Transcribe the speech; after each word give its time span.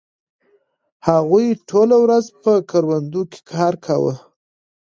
هغوی 1.07 1.47
ټوله 1.69 1.95
ورځ 2.03 2.25
په 2.43 2.53
کروندو 2.69 3.21
کې 3.31 3.39
کار 3.51 3.73
کاوه. 3.85 4.13